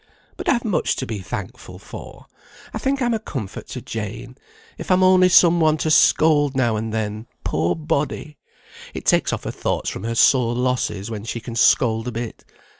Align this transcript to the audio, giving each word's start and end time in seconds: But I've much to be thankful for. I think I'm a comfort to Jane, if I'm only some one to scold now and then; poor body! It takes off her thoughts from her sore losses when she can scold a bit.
But 0.35 0.49
I've 0.49 0.65
much 0.65 0.95
to 0.95 1.05
be 1.05 1.19
thankful 1.19 1.77
for. 1.77 2.25
I 2.73 2.79
think 2.79 3.03
I'm 3.03 3.13
a 3.13 3.19
comfort 3.19 3.67
to 3.67 3.81
Jane, 3.83 4.35
if 4.79 4.89
I'm 4.89 5.03
only 5.03 5.29
some 5.29 5.59
one 5.59 5.77
to 5.77 5.91
scold 5.91 6.55
now 6.57 6.75
and 6.75 6.91
then; 6.91 7.27
poor 7.43 7.75
body! 7.75 8.39
It 8.95 9.05
takes 9.05 9.31
off 9.31 9.43
her 9.43 9.51
thoughts 9.51 9.91
from 9.91 10.03
her 10.05 10.15
sore 10.15 10.55
losses 10.55 11.11
when 11.11 11.23
she 11.23 11.39
can 11.39 11.55
scold 11.55 12.07
a 12.07 12.11
bit. 12.11 12.43